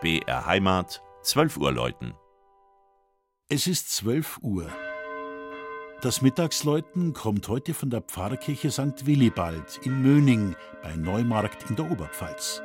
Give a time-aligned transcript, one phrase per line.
[0.00, 2.14] BR Heimat, 12 Uhr läuten.
[3.50, 4.66] Es ist 12 Uhr.
[6.00, 9.04] Das Mittagsläuten kommt heute von der Pfarrkirche St.
[9.04, 12.62] Willibald in Möning bei Neumarkt in der Oberpfalz.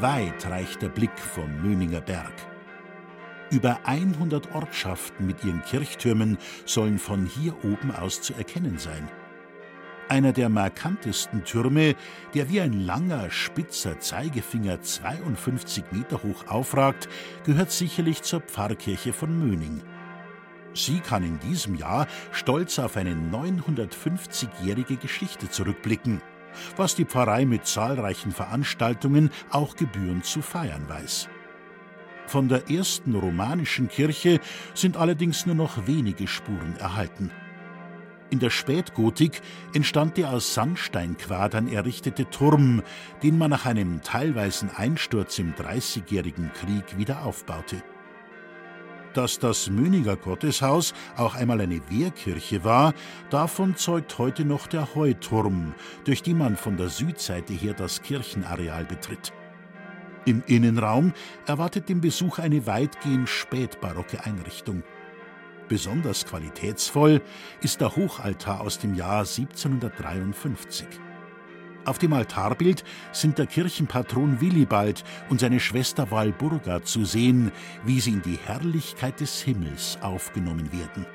[0.00, 2.32] Weit reicht der Blick vom Möninger Berg.
[3.50, 9.08] Über 100 Ortschaften mit ihren Kirchtürmen sollen von hier oben aus zu erkennen sein.
[10.08, 11.96] Einer der markantesten Türme,
[12.32, 17.08] der wie ein langer, spitzer Zeigefinger 52 Meter hoch aufragt,
[17.44, 19.82] gehört sicherlich zur Pfarrkirche von Möning.
[20.74, 26.22] Sie kann in diesem Jahr stolz auf eine 950-jährige Geschichte zurückblicken
[26.76, 31.28] was die Pfarrei mit zahlreichen Veranstaltungen auch gebührend zu feiern weiß.
[32.26, 34.40] Von der ersten romanischen Kirche
[34.74, 37.30] sind allerdings nur noch wenige Spuren erhalten.
[38.30, 39.40] In der Spätgotik
[39.72, 42.82] entstand der aus Sandsteinquadern errichtete Turm,
[43.22, 47.82] den man nach einem teilweisen Einsturz im Dreißigjährigen Krieg wieder aufbaute.
[49.18, 52.94] Dass das Möninger Gotteshaus auch einmal eine Wehrkirche war,
[53.30, 58.84] davon zeugt heute noch der Heuturm, durch den man von der Südseite her das Kirchenareal
[58.84, 59.32] betritt.
[60.24, 61.14] Im Innenraum
[61.46, 64.84] erwartet den Besuch eine weitgehend spätbarocke Einrichtung.
[65.66, 67.20] Besonders qualitätsvoll
[67.60, 70.86] ist der Hochaltar aus dem Jahr 1753.
[71.88, 77.50] Auf dem Altarbild sind der Kirchenpatron Willibald und seine Schwester Walburga zu sehen,
[77.82, 81.06] wie sie in die Herrlichkeit des Himmels aufgenommen werden.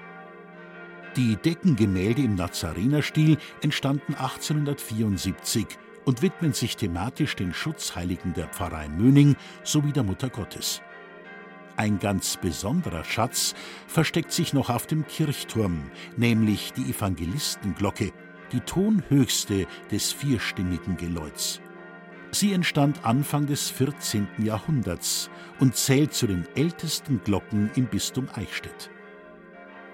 [1.15, 5.67] Die Deckengemälde im Nazarenerstil entstanden 1874
[6.05, 10.81] und widmen sich thematisch den Schutzheiligen der Pfarrei Möning sowie der Mutter Gottes.
[11.77, 13.53] Ein ganz besonderer Schatz
[13.85, 18.11] versteckt sich noch auf dem Kirchturm, nämlich die Evangelistenglocke,
[18.53, 21.59] die tonhöchste des vierstimmigen Geläuts.
[22.31, 24.27] Sie entstand Anfang des 14.
[24.39, 28.89] Jahrhunderts und zählt zu den ältesten Glocken im Bistum Eichstätt.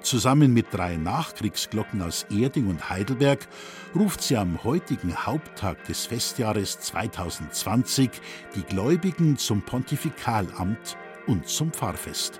[0.02, 3.46] Zusammen mit drei Nachkriegsglocken aus Erding und Heidelberg
[3.94, 8.10] ruft sie am heutigen Haupttag des Festjahres 2020
[8.56, 10.98] die Gläubigen zum Pontifikalamt
[11.28, 12.40] und zum Pfarrfest.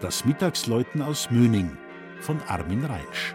[0.00, 1.76] Das Mittagsläuten aus Möning
[2.20, 3.34] von Armin Reinsch.